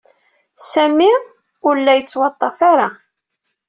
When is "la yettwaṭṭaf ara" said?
1.79-2.89